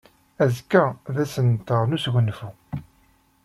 Azekka 0.43 0.83
d 1.13 1.15
ass-nteɣ 1.23 1.81
n 1.85 1.95
wesgunfu. 1.95 2.49